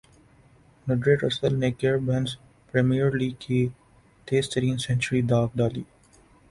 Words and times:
ندرے 0.87 1.13
Russell 1.23 1.53
نے 1.61 1.69
Caribbeans 1.79 2.31
Premier 2.73 3.07
league 3.19 3.35
کی 3.43 3.61
تیز 4.27 4.45
ترین 4.53 4.77
سنچری 4.85 5.21
داغ 5.29 5.47
ڈالی 5.57 5.83